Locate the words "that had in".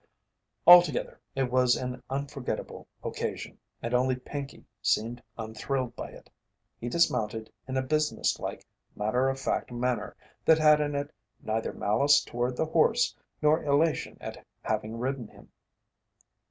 10.43-10.95